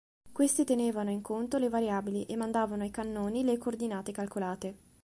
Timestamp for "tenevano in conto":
0.63-1.59